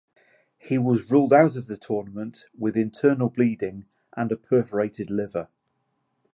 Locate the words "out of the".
1.31-1.77